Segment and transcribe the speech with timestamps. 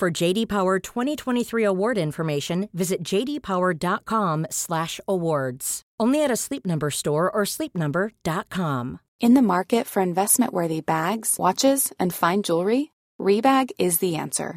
[0.00, 5.82] For JD Power 2023 award information, visit jdpower.com/awards.
[6.00, 9.00] Only at a Sleep Number store or sleepnumber.com.
[9.20, 14.56] In the market for investment-worthy bags, watches, and fine jewelry, Rebag is the answer.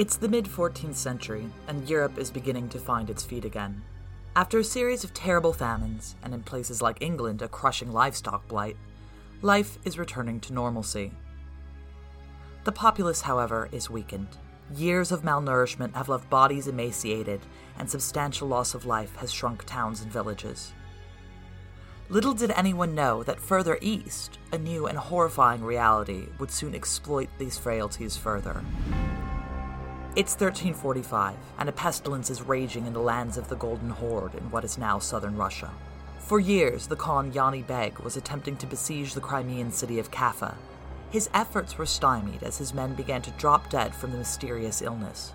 [0.00, 3.82] It's the mid 14th century, and Europe is beginning to find its feet again.
[4.34, 8.78] After a series of terrible famines, and in places like England, a crushing livestock blight,
[9.42, 11.12] life is returning to normalcy.
[12.64, 14.38] The populace, however, is weakened.
[14.74, 17.42] Years of malnourishment have left bodies emaciated,
[17.78, 20.72] and substantial loss of life has shrunk towns and villages.
[22.08, 27.28] Little did anyone know that further east, a new and horrifying reality would soon exploit
[27.36, 28.64] these frailties further.
[30.16, 34.50] It's 1345, and a pestilence is raging in the lands of the Golden Horde in
[34.50, 35.70] what is now southern Russia.
[36.18, 40.56] For years, the Khan Yani Beg was attempting to besiege the Crimean city of Kaffa.
[41.12, 45.32] His efforts were stymied as his men began to drop dead from the mysterious illness.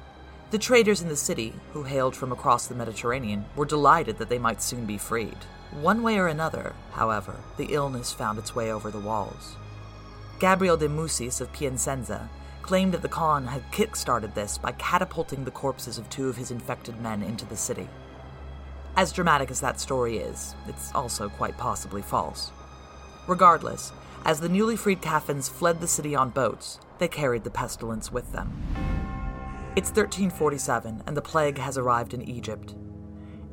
[0.52, 4.40] The traders in the city, who hailed from across the Mediterranean, were delighted that they
[4.40, 5.38] might soon be freed.
[5.72, 9.56] One way or another, however, the illness found its way over the walls.
[10.38, 12.30] Gabriel de Musis of Piacenza
[12.66, 16.50] claimed that the Khan had kick-started this by catapulting the corpses of two of his
[16.50, 17.88] infected men into the city.
[18.98, 22.50] As dramatic as that story is, it's also quite possibly false.
[23.28, 23.92] Regardless,
[24.26, 28.32] as the newly freed Caffins fled the city on boats, they carried the pestilence with
[28.32, 28.52] them.
[29.76, 32.74] It's 1347, and the plague has arrived in Egypt.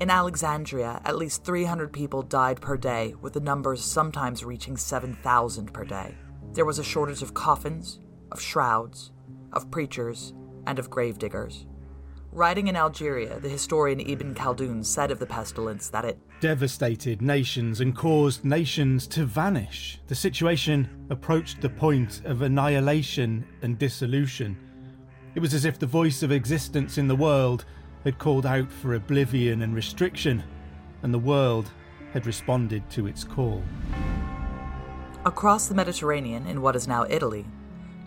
[0.01, 5.71] In Alexandria, at least 300 people died per day, with the numbers sometimes reaching 7,000
[5.75, 6.15] per day.
[6.55, 7.99] There was a shortage of coffins,
[8.33, 9.13] of shrouds,
[9.53, 10.33] of preachers,
[10.67, 11.67] and of gravediggers.
[12.33, 17.81] Writing in Algeria, the historian Ibn Khaldun said of the pestilence that it devastated nations
[17.81, 20.01] and caused nations to vanish.
[20.09, 24.57] The situation approached the point of annihilation and dissolution.
[25.37, 27.65] It was as if the voice of existence in the world
[28.03, 30.43] had called out for oblivion and restriction,
[31.03, 31.71] and the world
[32.13, 33.63] had responded to its call.
[35.25, 37.47] Across the Mediterranean, in what is now Italy,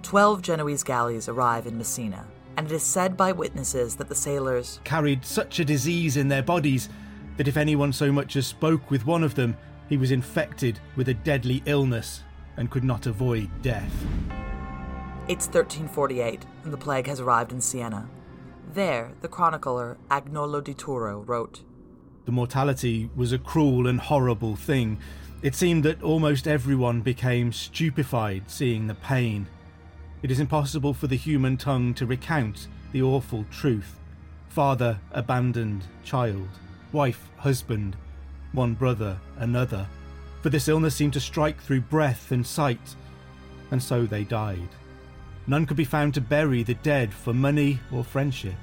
[0.06, 2.28] 12 Genoese galleys arrive in Messina,
[2.58, 6.44] and it is said by witnesses that the sailors carried such a disease in their
[6.44, 6.90] bodies
[7.38, 9.58] that if anyone so much as spoke with one of them,
[9.90, 12.22] he was infected with a deadly illness
[12.56, 13.92] and could not avoid death.
[15.28, 18.08] It's 1348, and the plague has arrived in Siena.
[18.74, 21.64] There, the chronicler Agnolo di Tura wrote
[22.26, 25.00] The mortality was a cruel and horrible thing.
[25.42, 29.48] It seemed that almost everyone became stupefied seeing the pain.
[30.22, 34.00] It is impossible for the human tongue to recount the awful truth.
[34.50, 36.48] Father abandoned child,
[36.92, 37.96] wife husband,
[38.54, 39.88] one brother another,
[40.42, 42.96] for this illness seemed to strike through breath and sight,
[43.72, 44.70] and so they died.
[45.48, 48.56] None could be found to bury the dead for money or friendship.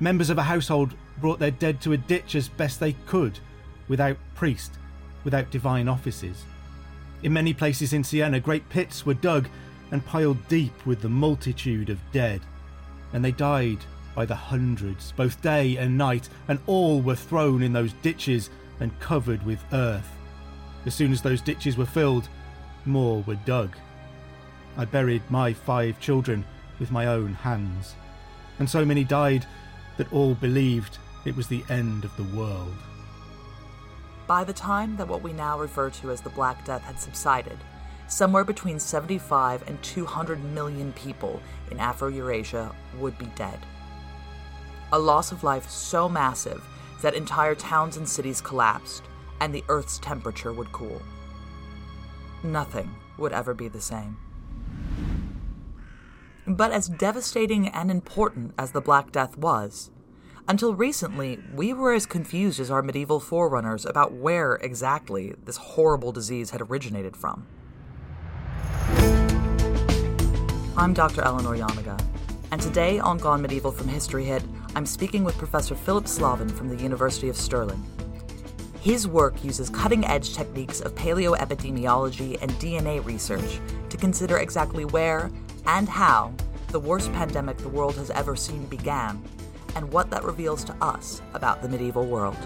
[0.00, 3.38] Members of a household brought their dead to a ditch as best they could,
[3.88, 4.78] without priest,
[5.24, 6.44] without divine offices.
[7.22, 9.48] In many places in Siena, great pits were dug
[9.92, 12.40] and piled deep with the multitude of dead,
[13.12, 13.78] and they died
[14.14, 18.50] by the hundreds, both day and night, and all were thrown in those ditches
[18.80, 20.10] and covered with earth.
[20.84, 22.28] As soon as those ditches were filled,
[22.84, 23.76] more were dug.
[24.76, 26.44] I buried my five children
[26.80, 27.94] with my own hands,
[28.58, 29.46] and so many died
[29.98, 32.74] that all believed it was the end of the world.
[34.26, 37.58] By the time that what we now refer to as the Black Death had subsided,
[38.12, 43.58] somewhere between 75 and 200 million people in Afro Eurasia would be dead.
[44.92, 46.62] A loss of life so massive
[47.00, 49.02] that entire towns and cities collapsed
[49.40, 51.00] and the Earth's temperature would cool.
[52.44, 54.18] Nothing would ever be the same.
[56.46, 59.90] But as devastating and important as the Black Death was,
[60.46, 66.12] until recently, we were as confused as our medieval forerunners about where exactly this horrible
[66.12, 67.46] disease had originated from.
[70.82, 71.22] I'm Dr.
[71.22, 71.96] Eleanor Janega,
[72.50, 74.42] and today on Gone Medieval from History Hit,
[74.74, 77.80] I'm speaking with Professor Philip Slavin from the University of Stirling.
[78.80, 85.30] His work uses cutting edge techniques of paleoepidemiology and DNA research to consider exactly where
[85.66, 86.34] and how
[86.72, 89.22] the worst pandemic the world has ever seen began,
[89.76, 92.36] and what that reveals to us about the medieval world.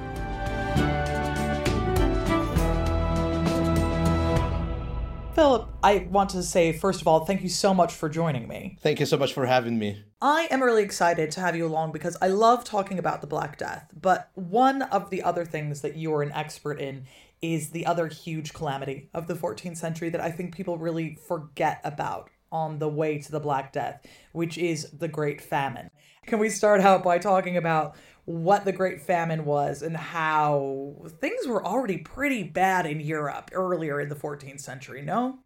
[5.36, 8.78] Philip, I want to say, first of all, thank you so much for joining me.
[8.80, 10.02] Thank you so much for having me.
[10.22, 13.58] I am really excited to have you along because I love talking about the Black
[13.58, 13.86] Death.
[14.00, 17.04] But one of the other things that you are an expert in
[17.42, 21.82] is the other huge calamity of the 14th century that I think people really forget
[21.84, 25.90] about on the way to the Black Death, which is the Great Famine.
[26.24, 27.94] Can we start out by talking about
[28.26, 34.00] what the Great Famine was and how things were already pretty bad in Europe earlier
[34.00, 35.38] in the 14th century, no?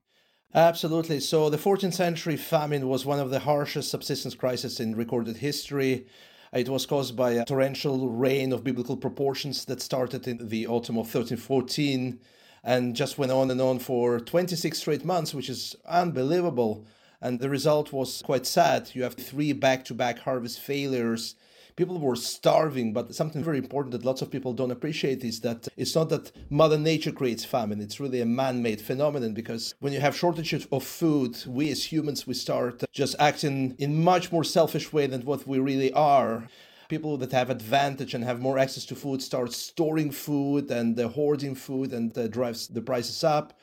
[0.55, 1.21] Absolutely.
[1.21, 6.07] So, the 14th century famine was one of the harshest subsistence crises in recorded history.
[6.53, 10.97] It was caused by a torrential rain of biblical proportions that started in the autumn
[10.97, 12.19] of 1314
[12.65, 16.87] and just went on and on for 26 straight months, which is unbelievable.
[17.21, 18.91] And the result was quite sad.
[18.95, 21.37] You have three back to back harvest failures
[21.81, 22.93] people were starving.
[22.93, 26.31] But something very important that lots of people don't appreciate is that it's not that
[26.51, 30.67] Mother Nature creates famine, it's really a man made phenomenon because when you have shortages
[30.71, 35.23] of food, we as humans, we start just acting in much more selfish way than
[35.23, 36.49] what we really are.
[36.91, 41.09] People that have advantage and have more access to food start storing food and uh,
[41.09, 43.59] hoarding food and uh, drives the prices up.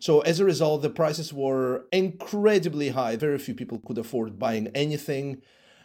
[0.00, 3.14] So as a result the prices were incredibly high.
[3.16, 5.42] Very few people could afford buying anything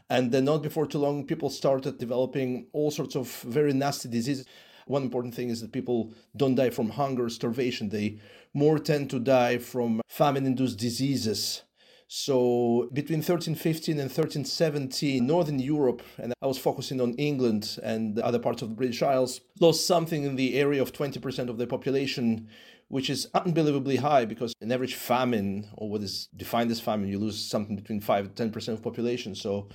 [0.09, 4.45] and then, not before too long, people started developing all sorts of very nasty diseases.
[4.85, 7.89] One important thing is that people don't die from hunger, starvation.
[7.89, 8.19] They
[8.53, 11.63] more tend to die from famine induced diseases.
[12.07, 18.37] So between 1315 and 1317, Northern Europe, and I was focusing on England and other
[18.37, 22.47] parts of the British Isles, lost something in the area of 20% of their population
[22.87, 27.19] which is unbelievably high because an average famine, or what is defined as famine, you
[27.19, 29.35] lose something between 5 to 10% of population.
[29.35, 29.69] So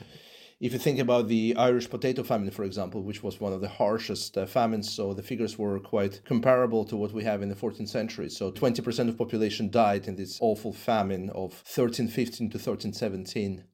[0.60, 3.68] if you think about the Irish potato famine, for example, which was one of the
[3.68, 7.54] harshest uh, famines, so the figures were quite comparable to what we have in the
[7.54, 8.28] 14th century.
[8.28, 13.64] So 20% of population died in this awful famine of 1315 to 1317.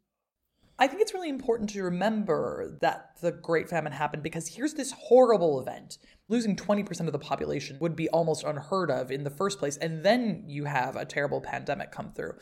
[0.79, 4.93] I think it's really important to remember that the Great Famine happened because here's this
[4.93, 5.99] horrible event.
[6.29, 10.05] Losing 20% of the population would be almost unheard of in the first place, and
[10.05, 12.35] then you have a terrible pandemic come through.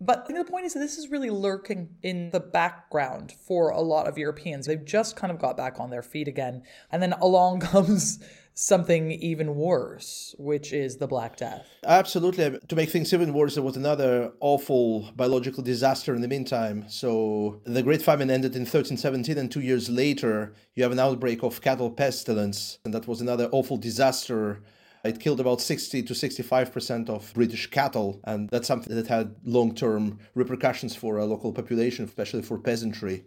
[0.00, 4.06] But the point is that this is really lurking in the background for a lot
[4.06, 4.66] of Europeans.
[4.66, 6.62] They've just kind of got back on their feet again.
[6.92, 8.22] And then along comes
[8.58, 11.64] something even worse, which is the Black Death.
[11.84, 12.58] Absolutely.
[12.58, 16.84] To make things even worse, there was another awful biological disaster in the meantime.
[16.88, 21.44] So the Great Famine ended in 1317, and two years later, you have an outbreak
[21.44, 24.60] of cattle pestilence, and that was another awful disaster.
[25.04, 29.72] It killed about 60 to 65% of British cattle, and that's something that had long
[29.72, 33.24] term repercussions for a local population, especially for peasantry.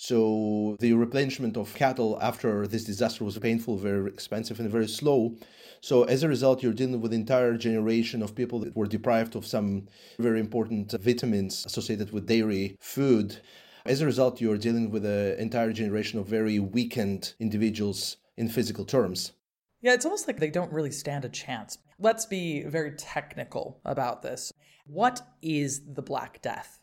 [0.00, 5.34] So the replenishment of cattle after this disaster was painful, very expensive, and very slow.
[5.80, 9.34] So as a result, you're dealing with an entire generation of people that were deprived
[9.34, 9.88] of some
[10.20, 13.38] very important vitamins associated with dairy food.
[13.84, 18.84] As a result, you're dealing with an entire generation of very weakened individuals in physical
[18.84, 19.32] terms.
[19.80, 21.76] Yeah, it's almost like they don't really stand a chance.
[21.98, 24.52] Let's be very technical about this.
[24.86, 26.77] What is the Black Death?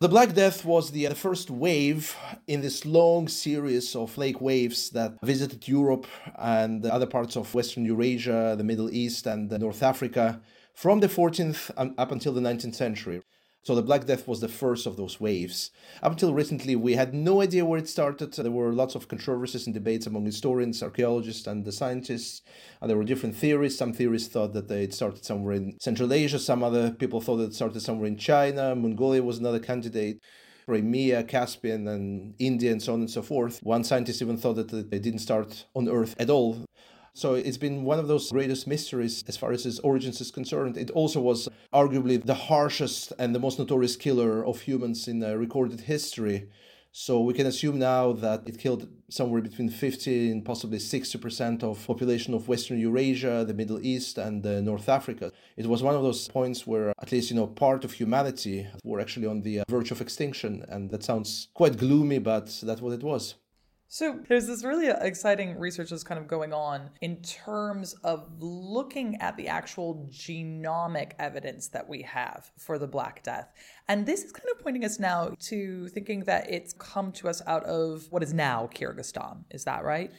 [0.00, 2.16] The Black Death was the, uh, the first wave
[2.48, 7.84] in this long series of plague waves that visited Europe and other parts of Western
[7.84, 10.40] Eurasia, the Middle East, and uh, North Africa
[10.74, 13.22] from the 14th um, up until the 19th century.
[13.64, 15.70] So the Black Death was the first of those waves.
[16.02, 18.30] Up until recently, we had no idea where it started.
[18.34, 22.42] There were lots of controversies and debates among historians, archaeologists, and the scientists.
[22.82, 23.78] And there were different theories.
[23.78, 26.38] Some theorists thought that it started somewhere in Central Asia.
[26.38, 28.74] Some other people thought that it started somewhere in China.
[28.76, 30.20] Mongolia was another candidate.
[30.66, 33.60] Crimea, Caspian, and India, and so on and so forth.
[33.62, 36.64] One scientist even thought that it didn't start on Earth at all.
[37.16, 40.76] So it's been one of those greatest mysteries as far as its origins is concerned.
[40.76, 45.34] It also was arguably the harshest and the most notorious killer of humans in uh,
[45.34, 46.48] recorded history.
[46.90, 51.86] So we can assume now that it killed somewhere between 50 and possibly 60% of
[51.86, 55.30] population of Western Eurasia, the Middle East, and uh, North Africa.
[55.56, 59.00] It was one of those points where at least, you know, part of humanity were
[59.00, 60.64] actually on the uh, verge of extinction.
[60.68, 63.36] And that sounds quite gloomy, but that's what it was.
[63.88, 69.20] So there's this really exciting research that's kind of going on in terms of looking
[69.20, 73.52] at the actual genomic evidence that we have for the Black Death.
[73.88, 77.40] And this is kind of pointing us now to thinking that it's come to us
[77.46, 79.44] out of what is now Kyrgyzstan.
[79.50, 80.10] Is that right?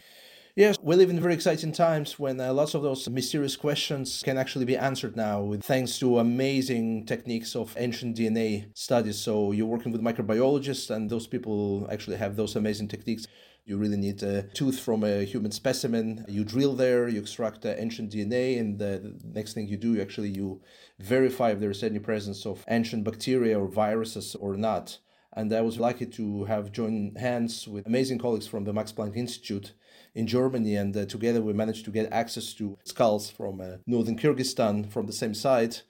[0.57, 4.37] Yes, we live in very exciting times when uh, lots of those mysterious questions can
[4.37, 9.19] actually be answered now with thanks to amazing techniques of ancient DNA studies.
[9.19, 13.27] So you're working with microbiologists and those people actually have those amazing techniques.
[13.67, 16.23] You really need a tooth from a human specimen.
[16.27, 20.29] You drill there, you extract ancient DNA, and the next thing you do, you actually
[20.29, 20.61] you
[20.99, 24.99] verify if there is any presence of ancient bacteria or viruses or not.
[25.33, 29.17] And I was lucky to have joined hands with amazing colleagues from the Max Planck
[29.17, 29.73] Institute
[30.13, 34.17] in Germany, and uh, together we managed to get access to skulls from uh, northern
[34.17, 35.81] Kyrgyzstan from the same site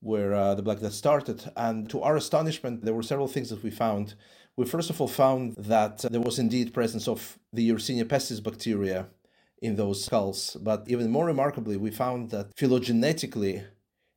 [0.00, 1.50] where uh, the Black Death started.
[1.56, 4.14] And to our astonishment, there were several things that we found
[4.56, 9.06] we first of all found that there was indeed presence of the Yersinia pestis bacteria
[9.62, 10.56] in those skulls.
[10.60, 13.64] But even more remarkably, we found that phylogenetically,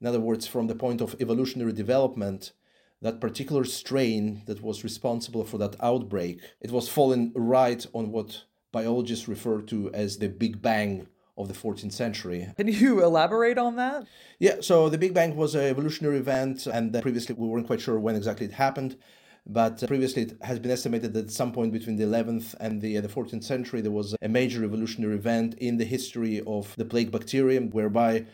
[0.01, 2.51] in other words, from the point of evolutionary development,
[3.01, 8.43] that particular strain that was responsible for that outbreak, it was falling right on what
[8.71, 12.47] biologists refer to as the Big Bang of the 14th century.
[12.57, 14.05] Can you elaborate on that?
[14.39, 17.81] Yeah, so the Big Bang was an evolutionary event, and uh, previously we weren't quite
[17.81, 18.97] sure when exactly it happened
[19.47, 22.97] but previously it has been estimated that at some point between the 11th and the,
[22.97, 26.85] uh, the 14th century there was a major revolutionary event in the history of the
[26.85, 28.25] plague bacterium whereby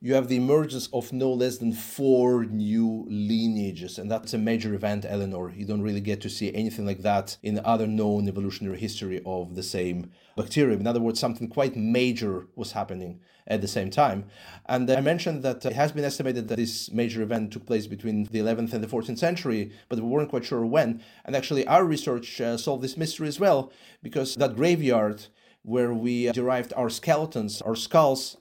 [0.00, 3.98] you have the emergence of no less than four new lineages.
[3.98, 5.50] And that's a major event, Eleanor.
[5.50, 9.56] You don't really get to see anything like that in other known evolutionary history of
[9.56, 10.80] the same bacterium.
[10.80, 14.26] In other words, something quite major was happening at the same time.
[14.66, 18.24] And I mentioned that it has been estimated that this major event took place between
[18.24, 21.02] the 11th and the 14th century, but we weren't quite sure when.
[21.24, 25.26] And actually, our research uh, solved this mystery as well, because that graveyard
[25.62, 28.36] where we derived our skeletons, our skulls,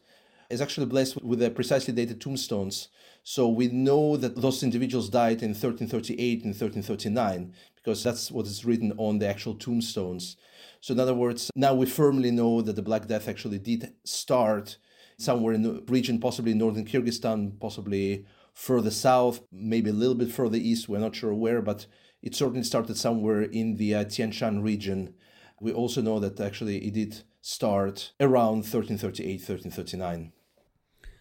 [0.49, 2.89] is actually blessed with the precisely dated tombstones.
[3.23, 8.65] So we know that those individuals died in 1338 and 1339 because that's what is
[8.65, 10.37] written on the actual tombstones.
[10.81, 14.77] So in other words, now we firmly know that the Black Death actually did start
[15.17, 20.57] somewhere in the region, possibly northern Kyrgyzstan, possibly further south, maybe a little bit further
[20.57, 20.87] east.
[20.87, 21.85] We're not sure where, but
[22.21, 25.13] it certainly started somewhere in the uh, Tian Shan region.
[25.59, 30.33] We also know that actually it did start around 1338, 1339.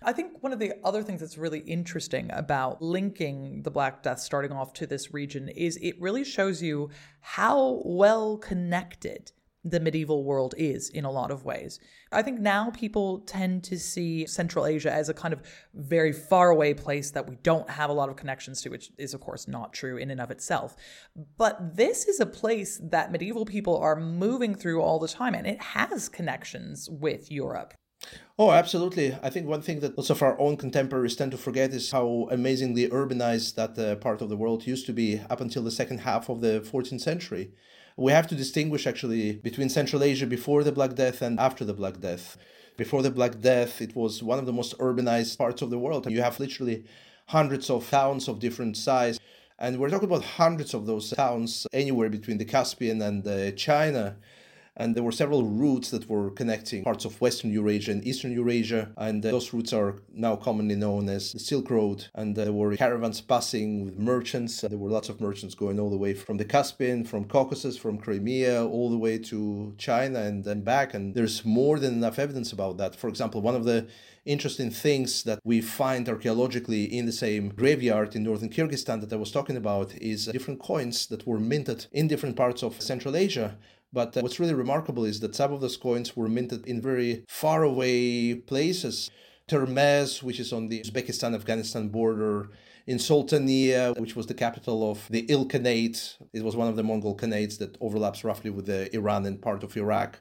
[0.07, 4.21] I think one of the other things that's really interesting about linking the Black Death
[4.21, 9.33] starting off to this region is it really shows you how well connected
[9.65, 11.81] the medieval world is in a lot of ways.
[12.13, 15.43] I think now people tend to see Central Asia as a kind of
[15.75, 19.13] very far away place that we don't have a lot of connections to, which is,
[19.13, 20.77] of course, not true in and of itself.
[21.37, 25.49] But this is a place that medieval people are moving through all the time, and
[25.49, 27.75] it has connections with Europe.
[28.39, 29.17] Oh, absolutely.
[29.23, 32.29] I think one thing that lots of our own contemporaries tend to forget is how
[32.31, 36.01] amazingly urbanized that uh, part of the world used to be up until the second
[36.01, 37.53] half of the 14th century.
[37.97, 41.73] We have to distinguish actually between Central Asia before the Black Death and after the
[41.73, 42.37] Black Death.
[42.77, 46.11] Before the Black Death, it was one of the most urbanized parts of the world.
[46.11, 46.85] You have literally
[47.29, 49.19] hundreds of towns of different size.
[49.59, 54.17] And we're talking about hundreds of those towns anywhere between the Caspian and uh, China
[54.77, 58.91] and there were several routes that were connecting parts of Western Eurasia and Eastern Eurasia,
[58.99, 62.07] and uh, those routes are now commonly known as the Silk Road.
[62.15, 64.61] And there were caravans passing with merchants.
[64.61, 67.99] There were lots of merchants going all the way from the Caspian, from Caucasus, from
[67.99, 70.95] Crimea, all the way to China and then back.
[70.95, 72.95] And there's more than enough evidence about that.
[72.95, 73.87] For example, one of the
[74.27, 79.17] interesting things that we find archaeologically in the same graveyard in northern Kyrgyzstan that I
[79.17, 83.57] was talking about is different coins that were minted in different parts of Central Asia
[83.93, 87.25] but uh, what's really remarkable is that some of those coins were minted in very
[87.29, 89.11] far away places.
[89.49, 92.51] Termez, which is on the Uzbekistan Afghanistan border,
[92.87, 96.17] in Sultania, which was the capital of the Ilkhanate.
[96.33, 99.63] It was one of the Mongol Khanates that overlaps roughly with the Iran and part
[99.63, 100.21] of Iraq.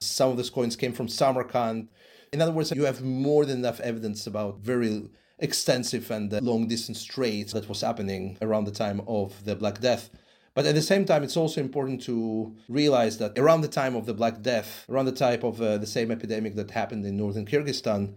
[0.00, 1.88] Some of those coins came from Samarkand.
[2.32, 5.08] In other words, you have more than enough evidence about very
[5.40, 9.80] extensive and uh, long distance trade that was happening around the time of the Black
[9.80, 10.10] Death.
[10.58, 14.06] But at the same time, it's also important to realize that around the time of
[14.06, 17.46] the Black Death, around the type of uh, the same epidemic that happened in northern
[17.46, 18.14] Kyrgyzstan,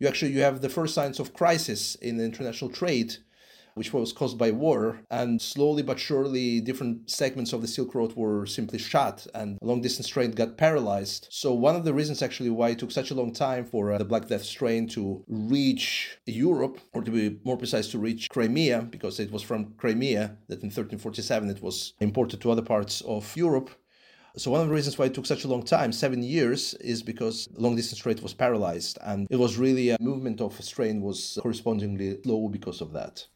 [0.00, 3.18] you actually you have the first signs of crisis in international trade.
[3.74, 5.00] Which was caused by war.
[5.10, 9.82] And slowly but surely, different segments of the Silk Road were simply shut, and long
[9.82, 11.28] distance trade got paralyzed.
[11.30, 13.98] So, one of the reasons actually why it took such a long time for uh,
[13.98, 18.82] the Black Death strain to reach Europe, or to be more precise, to reach Crimea,
[18.82, 23.36] because it was from Crimea that in 1347 it was imported to other parts of
[23.36, 23.70] Europe.
[24.36, 27.04] So one of the reasons why it took such a long time, seven years, is
[27.04, 31.38] because long distance trade was paralyzed, and it was really a movement of strain was
[31.40, 33.26] correspondingly low because of that.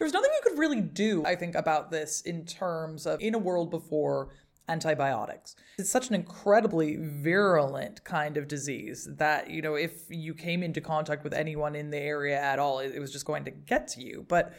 [0.00, 3.38] There's nothing you could really do, I think, about this in terms of in a
[3.38, 4.30] world before
[4.66, 5.56] antibiotics.
[5.78, 10.80] It's such an incredibly virulent kind of disease that, you know, if you came into
[10.80, 14.02] contact with anyone in the area at all, it, was just going to get to
[14.02, 14.24] you.
[14.26, 14.54] But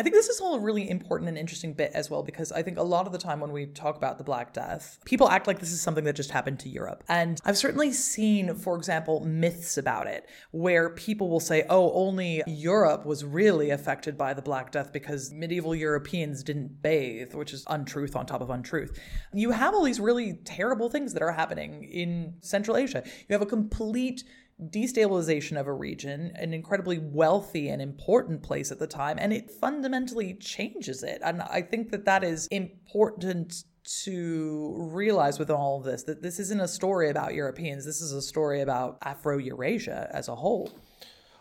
[0.00, 2.62] I think this is all a really important and interesting bit as well because I
[2.62, 5.46] think a lot of the time when we talk about the Black Death, people act
[5.46, 7.04] like this is something that just happened to Europe.
[7.06, 12.42] And I've certainly seen, for example, myths about it where people will say, oh, only
[12.46, 17.66] Europe was really affected by the Black Death because medieval Europeans didn't bathe, which is
[17.68, 18.98] untruth on top of untruth.
[19.34, 23.02] You have all these really terrible things that are happening in Central Asia.
[23.28, 24.24] You have a complete
[24.68, 29.50] destabilization of a region, an incredibly wealthy and important place at the time, and it
[29.50, 31.20] fundamentally changes it.
[31.24, 33.64] And I think that that is important
[34.04, 38.12] to realize with all of this that this isn't a story about Europeans, this is
[38.12, 40.70] a story about Afro Eurasia as a whole.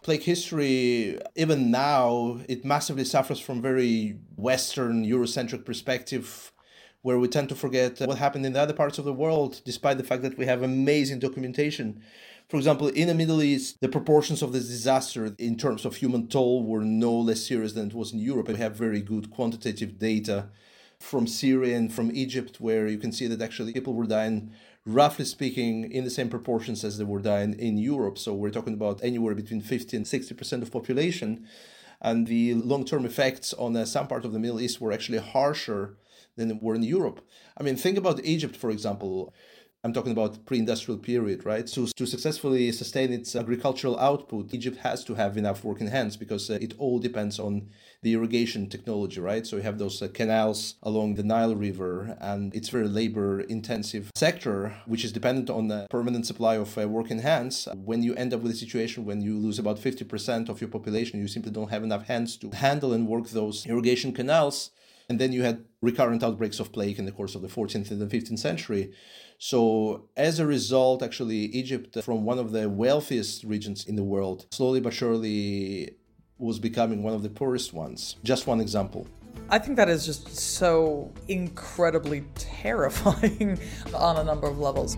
[0.02, 6.54] Plague history, even now, it massively suffers from very Western Eurocentric perspective
[7.02, 9.98] where we tend to forget what happened in the other parts of the world, despite
[9.98, 12.02] the fact that we have amazing documentation.
[12.50, 16.28] For example, in the Middle East, the proportions of this disaster in terms of human
[16.28, 18.48] toll were no less serious than it was in Europe.
[18.48, 20.50] We have very good quantitative data
[21.00, 24.52] from Syria and from Egypt, where you can see that actually people were dying,
[24.84, 28.18] roughly speaking, in the same proportions as they were dying in Europe.
[28.18, 31.46] So we're talking about anywhere between 50 and 60% of population.
[32.02, 35.20] And the long term effects on uh, some part of the Middle East were actually
[35.20, 35.98] harsher
[36.36, 37.22] than were in Europe.
[37.56, 39.36] I mean, think about Egypt, for example.
[39.82, 41.70] I'm talking about pre-industrial period, right?
[41.70, 46.50] So to successfully sustain its agricultural output, Egypt has to have enough working hands because
[46.50, 47.70] uh, it all depends on
[48.02, 49.48] the irrigation technology, right?
[49.48, 54.76] So you have those uh, canals along the Nile River, and it's very labor-intensive sector,
[54.86, 57.70] which is dependent on the permanent supply of uh, working hands.
[57.74, 61.22] When you end up with a situation when you lose about 50% of your population,
[61.22, 64.72] you simply don't have enough hands to handle and work those irrigation canals.
[65.08, 68.00] And then you had recurrent outbreaks of plague in the course of the 14th and
[68.00, 68.94] the 15th century.
[69.42, 74.04] So, as a result, actually, Egypt, uh, from one of the wealthiest regions in the
[74.04, 75.92] world, slowly but surely
[76.38, 78.18] was becoming one of the poorest ones.
[78.22, 79.08] Just one example.
[79.50, 83.58] I think that is just so incredibly terrifying
[83.94, 84.98] on a number of levels.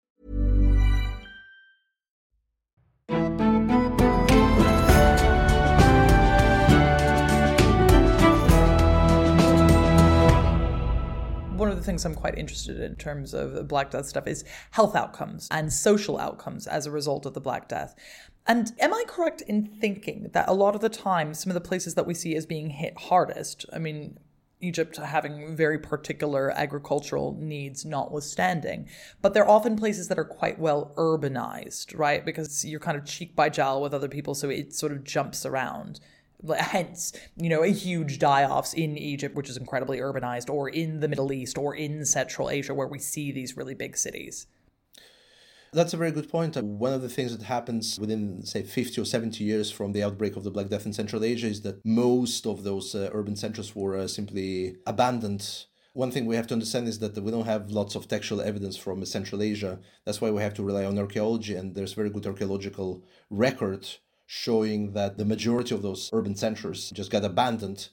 [11.61, 14.43] one of the things I'm quite interested in, in terms of Black Death stuff is
[14.71, 17.93] health outcomes and social outcomes as a result of the Black Death.
[18.47, 21.61] And am I correct in thinking that a lot of the time, some of the
[21.61, 24.17] places that we see as being hit hardest, I mean,
[24.61, 28.87] Egypt having very particular agricultural needs notwithstanding.
[29.21, 32.25] But they're often places that are quite well urbanized, right?
[32.25, 35.45] Because you're kind of cheek by jowl with other people, so it sort of jumps
[35.45, 35.99] around.
[36.57, 40.99] Hence, you know, a huge die offs in Egypt, which is incredibly urbanized, or in
[40.99, 44.47] the Middle East, or in Central Asia, where we see these really big cities.
[45.73, 46.57] That's a very good point.
[46.57, 50.35] One of the things that happens within, say, 50 or 70 years from the outbreak
[50.35, 53.73] of the Black Death in Central Asia is that most of those uh, urban centers
[53.73, 55.47] were uh, simply abandoned.
[55.93, 58.75] One thing we have to understand is that we don't have lots of textual evidence
[58.75, 59.79] from Central Asia.
[60.03, 63.87] That's why we have to rely on archaeology, and there's very good archaeological record
[64.25, 67.87] showing that the majority of those urban centers just got abandoned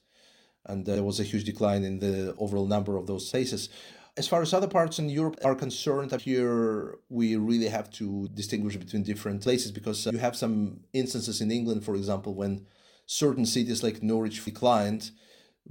[0.68, 3.70] and there was a huge decline in the overall number of those places.
[4.18, 8.74] As far as other parts in Europe are concerned, here we really have to distinguish
[8.76, 12.66] between different places because uh, you have some instances in England, for example, when
[13.06, 15.12] certain cities like Norwich declined,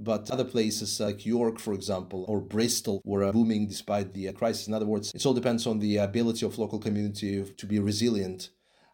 [0.00, 4.32] but other places like York, for example, or Bristol were uh, booming despite the uh,
[4.32, 4.66] crisis.
[4.66, 8.48] In other words, it all depends on the ability of local community to be resilient.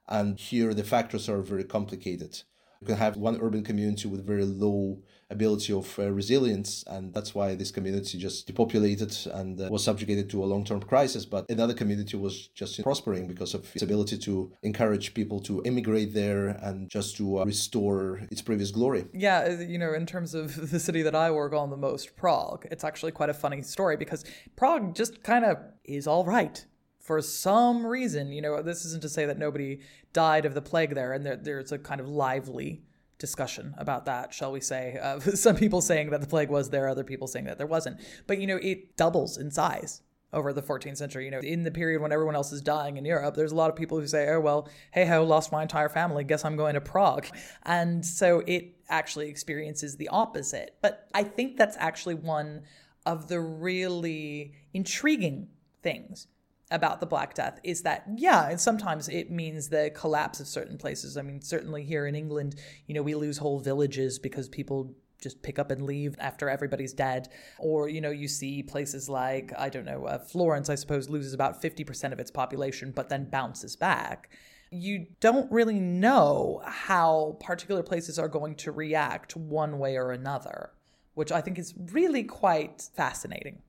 [0.09, 2.43] And here the factors are very complicated.
[2.81, 4.99] You can have one urban community with very low
[5.31, 10.31] ability of uh, resilience, and that's why this community just depopulated and uh, was subjugated
[10.31, 11.25] to a long-term crisis.
[11.25, 16.15] But another community was just prospering because of its ability to encourage people to immigrate
[16.15, 19.07] there and just to uh, restore its previous glory.
[19.13, 22.17] Yeah, uh, you know, in terms of the city that I work on the most,
[22.17, 24.25] Prague, it's actually quite a funny story because
[24.57, 26.65] Prague just kind of is all right
[27.05, 29.81] for some reason, you know, this isn't to say that nobody
[30.15, 32.83] died of the plague there, and there, there's a kind of lively
[33.25, 34.99] discussion about that, shall we say.
[35.01, 37.99] Uh, some people saying that the plague was there, other people saying that there wasn't.
[38.27, 40.03] But, you know, it doubles in size
[40.35, 41.25] over the 14th century.
[41.25, 43.71] You know, in the period when everyone else is dying in Europe, there's a lot
[43.71, 46.25] of people who say, oh, well, hey ho, lost my entire family.
[46.25, 47.27] Guess I'm going to Prague.
[47.63, 50.77] And so it actually experiences the opposite.
[50.83, 52.63] But I think that's actually one
[53.07, 55.49] of the really intriguing
[55.83, 56.27] things
[56.71, 60.79] about the Black Death is that, yeah, and sometimes it means the collapse of certain
[60.79, 61.17] places.
[61.17, 65.43] I mean, certainly here in England, you know, we lose whole villages because people just
[65.43, 67.29] pick up and leave after everybody's dead.
[67.59, 71.33] Or, you know, you see places like, I don't know, uh, Florence, I suppose, loses
[71.33, 74.31] about 50% of its population, but then bounces back.
[74.71, 80.71] You don't really know how particular places are going to react one way or another,
[81.15, 83.63] which I think is really quite fascinating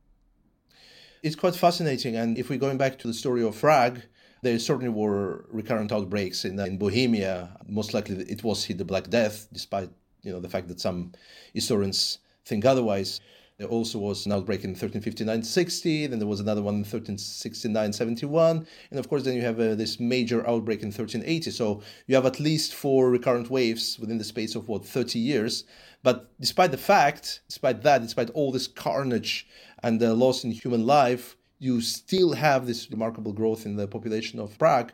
[1.26, 2.16] it's quite fascinating.
[2.16, 4.00] And if we're going back to the story of Prague,
[4.44, 7.50] there certainly were recurrent outbreaks in, uh, in Bohemia.
[7.68, 9.90] Most likely, it was the Black Death, despite
[10.22, 11.14] you know the fact that some
[11.52, 13.22] historians think otherwise.
[13.58, 19.00] There also was an outbreak in 1359-60, then there was another one in 1369-71, and
[19.00, 21.52] of course then you have uh, this major outbreak in 1380.
[21.52, 25.64] So you have at least four recurrent waves within the space of what 30 years.
[26.04, 29.48] But despite the fact, despite that, despite all this carnage
[29.82, 34.38] and the loss in human life, you still have this remarkable growth in the population
[34.38, 34.92] of Prague.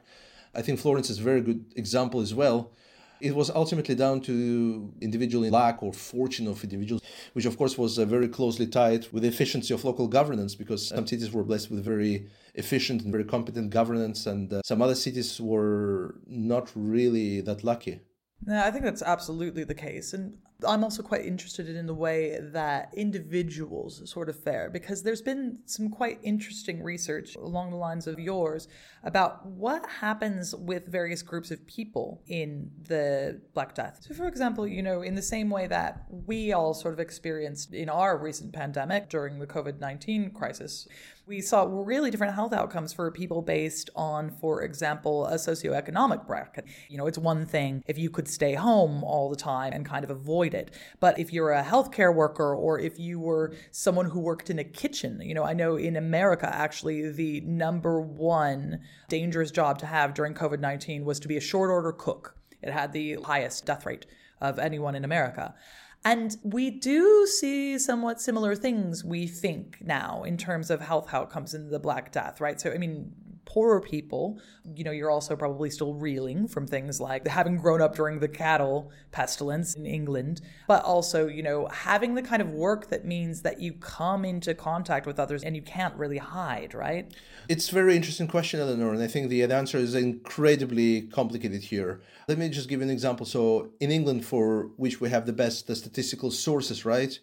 [0.53, 2.71] I think Florence is a very good example as well.
[3.21, 7.01] It was ultimately down to individual lack or fortune of individuals,
[7.33, 10.87] which of course was uh, very closely tied with the efficiency of local governance because
[10.87, 14.95] some cities were blessed with very efficient and very competent governance, and uh, some other
[14.95, 18.01] cities were not really that lucky.
[18.47, 20.13] Yeah, I think that's absolutely the case.
[20.13, 25.21] And I'm also quite interested in the way that individuals sort of fare because there's
[25.21, 28.67] been some quite interesting research along the lines of yours
[29.03, 33.99] about what happens with various groups of people in the Black Death.
[34.07, 37.73] So, for example, you know, in the same way that we all sort of experienced
[37.73, 40.87] in our recent pandemic during the COVID 19 crisis,
[41.27, 46.65] we saw really different health outcomes for people based on, for example, a socioeconomic bracket.
[46.89, 50.03] You know, it's one thing if you could stay home all the time and kind
[50.03, 50.71] of avoid it.
[50.99, 54.63] But if you're a healthcare worker or if you were someone who worked in a
[54.63, 60.13] kitchen, you know, I know in America, actually, the number one dangerous job to have
[60.13, 62.35] during COVID 19 was to be a short order cook.
[62.61, 64.05] It had the highest death rate
[64.41, 65.53] of anyone in America.
[66.03, 71.53] And we do see somewhat similar things, we think now, in terms of health outcomes
[71.53, 72.59] in the Black Death, right?
[72.59, 73.13] So, I mean,
[73.45, 74.39] poorer people,
[74.75, 78.27] you know, you're also probably still reeling from things like having grown up during the
[78.27, 83.41] cattle pestilence in England, but also, you know, having the kind of work that means
[83.41, 87.13] that you come into contact with others and you can't really hide, right?
[87.49, 92.01] It's a very interesting question, Eleanor, and I think the answer is incredibly complicated here.
[92.27, 93.25] Let me just give an example.
[93.25, 97.19] So, in England, for which we have the best statistical sources, right?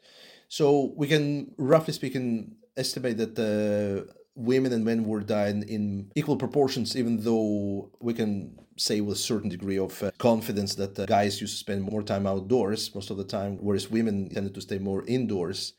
[0.49, 6.37] So, we can roughly speaking estimate that uh, women and men were dying in equal
[6.37, 11.07] proportions, even though we can say with a certain degree of uh, confidence that uh,
[11.07, 14.61] guys used to spend more time outdoors most of the time, whereas women tended to
[14.61, 15.73] stay more indoors.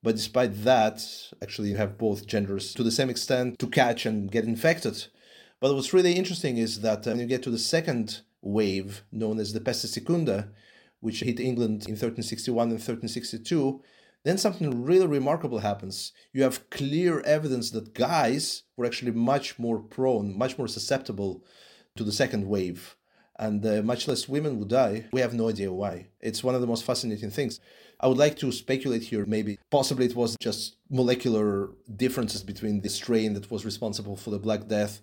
[0.00, 1.04] But despite that,
[1.42, 5.06] actually, you have both genders to the same extent to catch and get infected.
[5.60, 9.40] But what's really interesting is that uh, when you get to the second wave, known
[9.40, 10.50] as the Pestis Secunda,
[11.00, 13.82] which hit England in 1361 and 1362,
[14.24, 16.12] then something really remarkable happens.
[16.32, 21.44] You have clear evidence that guys were actually much more prone, much more susceptible
[21.96, 22.96] to the second wave,
[23.38, 25.06] and uh, much less women would die.
[25.12, 26.08] We have no idea why.
[26.20, 27.60] It's one of the most fascinating things.
[28.00, 29.24] I would like to speculate here.
[29.26, 34.38] Maybe, possibly, it was just molecular differences between the strain that was responsible for the
[34.38, 35.02] Black Death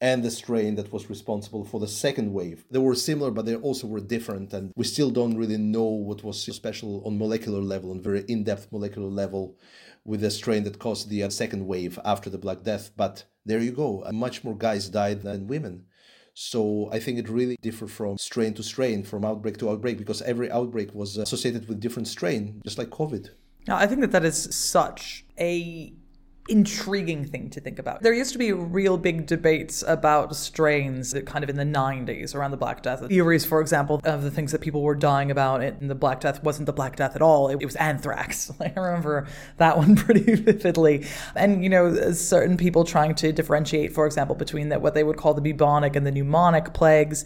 [0.00, 2.64] and the strain that was responsible for the second wave.
[2.70, 6.22] They were similar, but they also were different, and we still don't really know what
[6.22, 9.56] was special on molecular level, on very in-depth molecular level,
[10.04, 12.92] with the strain that caused the uh, second wave after the Black Death.
[12.96, 15.86] But there you go, much more guys died than women.
[16.32, 20.22] So I think it really differed from strain to strain, from outbreak to outbreak, because
[20.22, 23.30] every outbreak was associated with different strain, just like COVID.
[23.66, 25.92] Now, I think that that is such a
[26.48, 28.02] intriguing thing to think about.
[28.02, 32.50] There used to be real big debates about strains kind of in the 90s around
[32.50, 33.06] the Black Death.
[33.06, 36.42] Theories, for example, of the things that people were dying about in the Black Death
[36.42, 37.48] wasn't the Black Death at all.
[37.48, 38.50] It, it was anthrax.
[38.60, 39.26] I remember
[39.58, 41.06] that one pretty vividly.
[41.34, 45.16] And, you know, certain people trying to differentiate, for example, between that what they would
[45.16, 47.24] call the bubonic and the pneumonic plagues.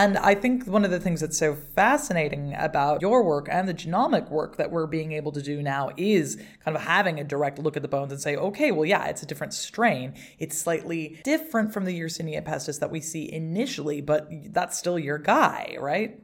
[0.00, 3.74] And I think one of the things that's so fascinating about your work and the
[3.74, 7.58] genomic work that we're being able to do now is kind of having a direct
[7.58, 10.14] look at the bones and say, okay, well, yeah, it's a different strain.
[10.38, 15.18] It's slightly different from the Yersinia pestis that we see initially, but that's still your
[15.18, 16.18] guy, right?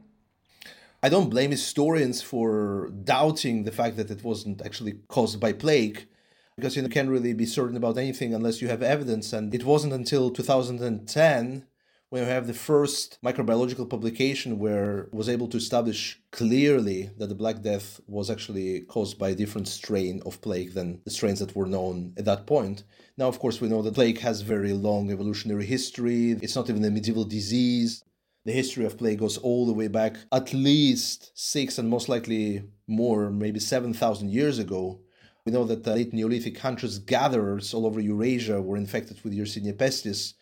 [1.03, 6.07] I don't blame historians for doubting the fact that it wasn't actually caused by plague
[6.55, 9.33] because you can't really be certain about anything unless you have evidence.
[9.33, 11.67] And it wasn't until 2010
[12.09, 17.35] when we have the first microbiological publication where was able to establish clearly that the
[17.35, 21.55] Black Death was actually caused by a different strain of plague than the strains that
[21.55, 22.85] were known at that point.
[23.17, 26.31] Now, of course, we know that plague has very long evolutionary history.
[26.41, 28.03] It's not even a medieval disease.
[28.45, 32.63] The history of plague goes all the way back at least six and most likely
[32.87, 35.01] more, maybe 7,000 years ago.
[35.45, 39.73] We know that the late Neolithic hunters gatherers all over Eurasia were infected with Yersinia
[39.73, 40.35] pestis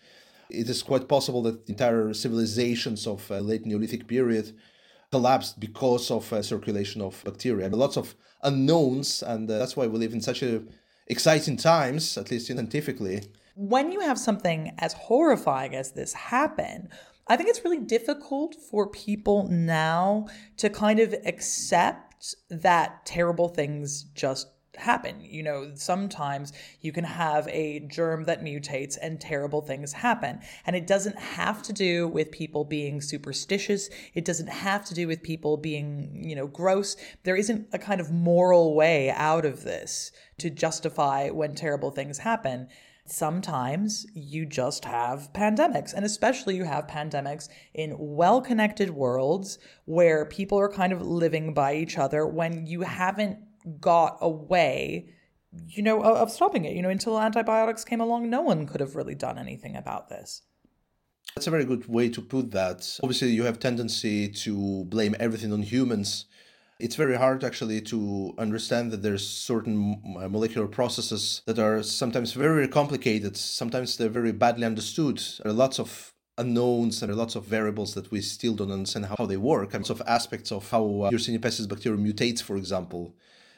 [0.50, 4.56] it is quite possible that entire civilizations of uh, late Neolithic period
[5.12, 7.70] collapsed because of uh, circulation of bacteria.
[7.70, 10.64] Lots of unknowns, and uh, that's why we live in such a
[11.08, 13.22] exciting times, at least scientifically.
[13.56, 16.90] When you have something as horrifying as this happen,
[17.28, 20.28] I think it's really difficult for people now
[20.58, 25.22] to kind of accept that terrible things just happen.
[25.22, 30.40] You know, sometimes you can have a germ that mutates and terrible things happen.
[30.66, 33.90] And it doesn't have to do with people being superstitious.
[34.14, 36.96] It doesn't have to do with people being, you know, gross.
[37.24, 42.20] There isn't a kind of moral way out of this to justify when terrible things
[42.20, 42.68] happen.
[43.08, 50.26] Sometimes you just have pandemics, and especially you have pandemics in well connected worlds where
[50.26, 53.38] people are kind of living by each other when you haven't
[53.80, 55.10] got a way
[55.68, 58.96] you know of stopping it you know until antibiotics came along no one could have
[58.96, 60.42] really done anything about this.
[61.36, 63.00] That's a very good way to put that.
[63.04, 66.26] Obviously you have tendency to blame everything on humans.
[66.80, 72.68] It's very hard actually to understand that there's certain molecular processes that are sometimes very
[72.68, 73.36] complicated.
[73.36, 75.22] Sometimes they're very badly understood.
[75.44, 79.26] There are lots of unknowns and lots of variables that we still don't understand how
[79.26, 83.16] they work and lots of aspects of how uh, pestis bacteria mutates for example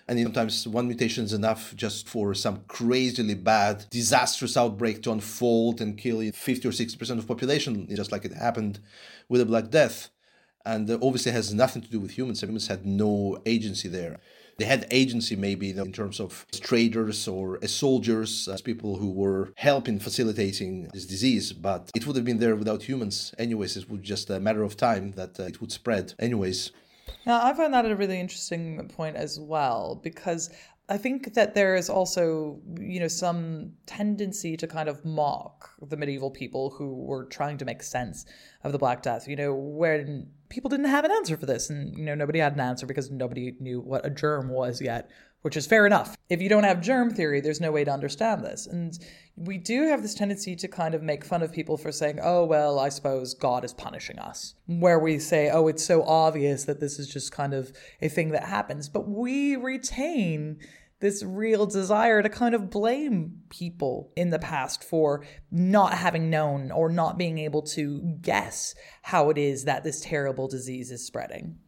[0.07, 5.81] and sometimes one mutation is enough just for some crazily bad, disastrous outbreak to unfold
[5.81, 8.79] and kill 50 or 60% of population, just like it happened
[9.27, 10.09] with the Black Death.
[10.65, 12.41] And obviously has nothing to do with humans.
[12.43, 14.19] Humans had no agency there.
[14.57, 19.53] They had agency maybe in terms of traders or as soldiers, as people who were
[19.55, 23.33] helping facilitating this disease, but it would have been there without humans.
[23.37, 26.15] Anyways, it would just a matter of time that uh, it would spread.
[26.17, 26.71] Anyways,
[27.25, 30.49] now, I find that a really interesting point as well because
[30.89, 35.97] I think that there is also, you know, some tendency to kind of mock the
[35.97, 38.25] medieval people who were trying to make sense
[38.63, 39.27] of the Black Death.
[39.27, 42.53] You know, when people didn't have an answer for this, and you know, nobody had
[42.53, 45.09] an answer because nobody knew what a germ was yet
[45.41, 46.17] which is fair enough.
[46.29, 48.67] If you don't have germ theory, there's no way to understand this.
[48.67, 48.97] And
[49.37, 52.43] we do have this tendency to kind of make fun of people for saying, oh,
[52.43, 54.55] well, I suppose God is punishing us.
[54.65, 57.71] Where we say, oh, it's so obvious that this is just kind of
[58.01, 58.89] a thing that happens.
[58.89, 60.57] But we retain
[60.99, 66.71] this real desire to kind of blame people in the past for not having known
[66.71, 68.73] or not being able to guess
[69.03, 71.59] how it is that this terrible disease is spreading.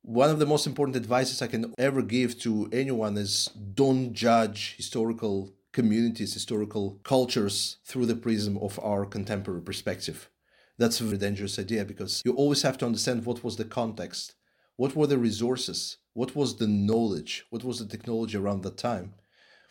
[0.00, 4.76] One of the most important advices I can ever give to anyone is don't judge
[4.76, 10.30] historical communities, historical cultures through the prism of our contemporary perspective.
[10.78, 14.32] That's a very dangerous idea because you always have to understand what was the context,
[14.76, 19.12] what were the resources, what was the knowledge, what was the technology around that time.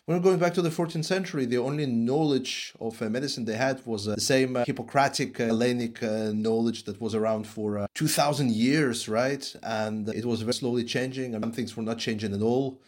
[0.04, 3.56] When we're going back to the 14th century, the only knowledge of uh, medicine they
[3.56, 6.00] had was uh, the same uh, Hippocratic Hellenic
[6.46, 9.44] knowledge that was around for uh, 2000 years, right?
[9.64, 12.80] And it was very slowly changing, and things were not changing at all.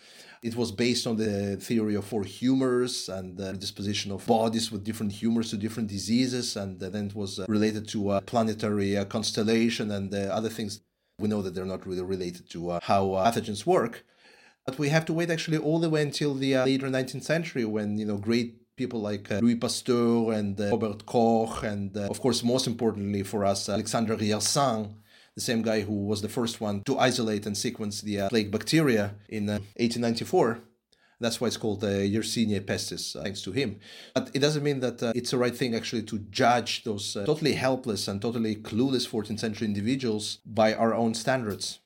[0.43, 4.85] It was based on the theory of four humors and the disposition of bodies with
[4.85, 6.57] different humors to different diseases.
[6.57, 10.81] And then it was uh, related to a planetary uh, constellation and uh, other things.
[11.19, 14.05] We know that they're not really related to uh, how uh, pathogens work.
[14.65, 17.65] But we have to wait actually all the way until the uh, later 19th century
[17.65, 22.69] when, you know, great people like Louis Pasteur and Robert Koch, and of course, most
[22.69, 24.95] importantly for us, Alexandre Yersin
[25.39, 28.51] the same guy who was the first one to isolate and sequence the uh, plague
[28.51, 30.59] bacteria in uh, 1894.
[31.21, 33.79] That's why it's called uh, Yersinia pestis, uh, thanks to him.
[34.15, 37.25] But it doesn't mean that uh, it's the right thing actually to judge those uh,
[37.25, 41.81] totally helpless and totally clueless 14th century individuals by our own standards.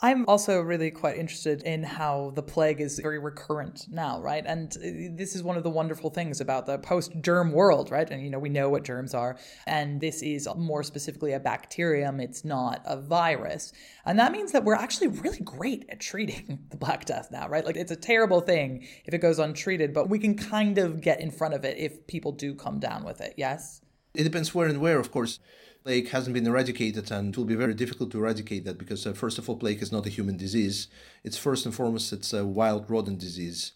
[0.00, 4.44] I'm also really quite interested in how the plague is very recurrent now, right?
[4.46, 8.08] And uh, this is one of the wonderful things about the post germ world, right?
[8.08, 9.36] And, you know, we know what germs are.
[9.66, 13.72] And this is more specifically a bacterium, it's not a virus.
[14.06, 17.64] And that means that we're actually really great at treating the Black Death now, right?
[17.64, 21.20] Like, it's a terrible thing if it goes untreated, but we can kind of get
[21.20, 23.80] in front of it if people do come down with it, yes?
[24.14, 25.40] It depends where and where, of course
[25.88, 29.12] plague hasn't been eradicated, and it will be very difficult to eradicate that because, uh,
[29.14, 30.88] first of all, plague is not a human disease.
[31.24, 33.72] It's first and foremost it's a wild rodent disease.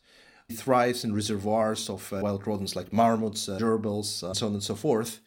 [0.50, 4.52] It thrives in reservoirs of uh, wild rodents like marmots, uh, gerbils, uh, so on
[4.52, 5.20] and so forth.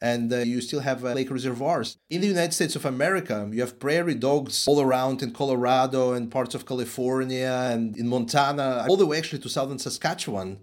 [0.00, 1.98] And uh, you still have uh, lake reservoirs.
[2.08, 6.30] In the United States of America, you have prairie dogs all around in Colorado and
[6.30, 10.60] parts of California and in Montana, all the way actually to southern Saskatchewan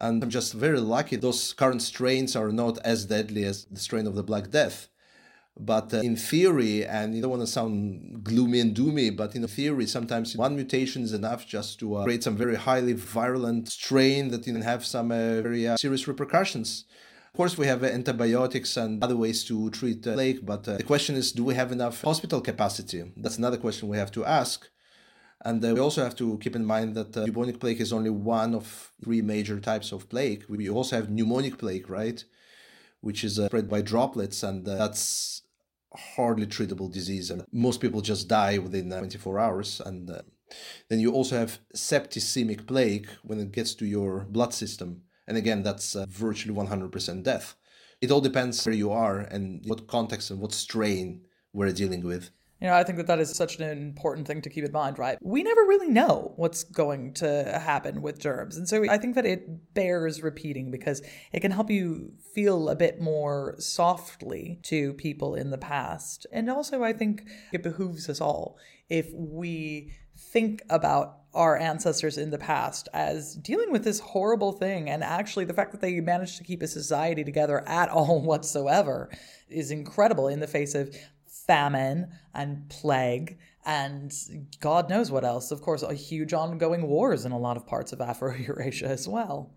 [0.00, 4.06] and I'm just very lucky those current strains are not as deadly as the strain
[4.06, 4.88] of the Black Death.
[5.58, 9.46] But uh, in theory, and you don't want to sound gloomy and doomy, but in
[9.46, 14.28] theory, sometimes one mutation is enough just to uh, create some very highly virulent strain
[14.30, 16.84] that can have some uh, very uh, serious repercussions.
[17.32, 20.82] Of course, we have uh, antibiotics and other ways to treat the plague, but the
[20.82, 23.12] question is do we have enough hospital capacity?
[23.16, 24.68] That's another question we have to ask.
[25.42, 28.10] And uh, we also have to keep in mind that uh, bubonic plague is only
[28.10, 30.44] one of three major types of plague.
[30.48, 32.22] We also have pneumonic plague, right?
[33.00, 35.42] Which is uh, spread by droplets, and uh, that's
[35.96, 37.30] hardly treatable disease.
[37.30, 39.80] And most people just die within uh, 24 hours.
[39.84, 40.22] And uh,
[40.88, 45.02] then you also have septicemic plague when it gets to your blood system.
[45.26, 47.54] And again, that's virtually 100% death.
[48.00, 52.30] It all depends where you are and what context and what strain we're dealing with.
[52.60, 54.98] You know, I think that that is such an important thing to keep in mind,
[54.98, 55.18] right?
[55.20, 58.56] We never really know what's going to happen with germs.
[58.56, 62.76] And so I think that it bears repeating because it can help you feel a
[62.76, 66.26] bit more softly to people in the past.
[66.32, 68.56] And also, I think it behooves us all
[68.88, 74.88] if we think about our ancestors in the past as dealing with this horrible thing.
[74.88, 79.10] And actually, the fact that they managed to keep a society together at all whatsoever
[79.50, 80.96] is incredible in the face of
[81.46, 84.12] famine and plague and
[84.60, 85.50] God knows what else.
[85.50, 89.08] Of course, a huge ongoing wars in a lot of parts of Afro Eurasia as
[89.08, 89.50] well.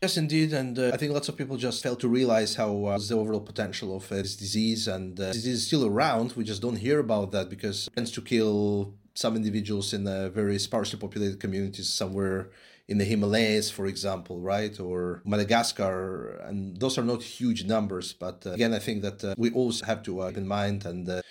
[0.00, 2.98] Yes, indeed, and uh, I think lots of people just fail to realize how uh,
[2.98, 6.32] the overall potential of uh, this disease, and uh, disease is still around.
[6.32, 10.28] We just don't hear about that because it tends to kill some individuals in uh,
[10.30, 12.50] very sparsely populated communities somewhere
[12.92, 18.12] in the Himalayas, for example, right, or Madagascar, and those are not huge numbers.
[18.12, 20.84] But uh, again, I think that uh, we always have to uh, keep in mind
[20.84, 21.22] and uh,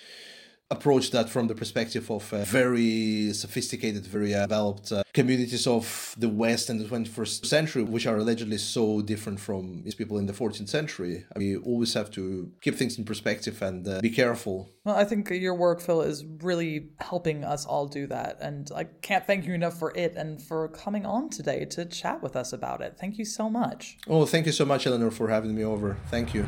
[0.72, 6.14] approach that from the perspective of uh, very sophisticated, very uh, developed uh, communities of
[6.18, 10.26] the West and the 21st century, which are allegedly so different from these people in
[10.26, 11.24] the 14th century.
[11.36, 14.70] We always have to keep things in perspective and uh, be careful.
[14.84, 18.38] Well, I think your work, Phil, is really helping us all do that.
[18.40, 22.22] And I can't thank you enough for it and for coming on today to chat
[22.22, 22.96] with us about it.
[22.98, 23.98] Thank you so much.
[24.08, 25.98] Oh, thank you so much, Eleanor, for having me over.
[26.10, 26.46] Thank you.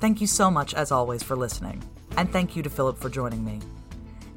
[0.00, 1.82] Thank you so much, as always, for listening
[2.16, 3.60] and thank you to Philip for joining me.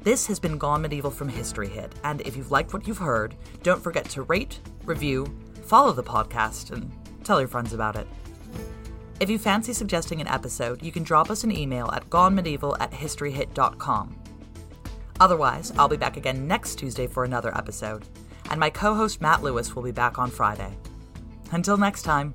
[0.02, 3.34] This has been Gone Medieval from History Hit, and if you've liked what you've heard,
[3.62, 5.26] don't forget to rate, review,
[5.64, 6.92] follow the podcast, and
[7.24, 8.06] tell your friends about it.
[9.20, 12.90] If you fancy suggesting an episode, you can drop us an email at gonemedieval at
[12.90, 14.14] historyhit.com.
[15.20, 18.04] Otherwise, I'll be back again next Tuesday for another episode,
[18.50, 20.76] and my co host Matt Lewis will be back on Friday.
[21.52, 22.34] Until next time.